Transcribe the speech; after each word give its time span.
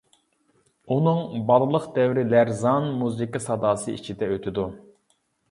ئۇنىڭ 0.95 1.19
بالىلىق 1.51 1.85
دەۋرى 1.97 2.23
لەرزان 2.31 2.89
مۇزىكا 3.03 3.43
ساداسى 3.45 3.95
ئىچىدە 4.01 4.33
ئۆتىدۇ. 4.33 4.67